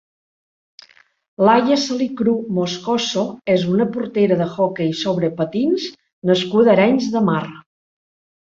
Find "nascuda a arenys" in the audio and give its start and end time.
6.33-7.13